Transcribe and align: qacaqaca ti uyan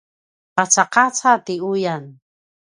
qacaqaca 0.55 1.31
ti 1.45 1.55
uyan 1.71 2.05